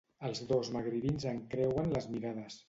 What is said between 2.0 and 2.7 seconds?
mirades.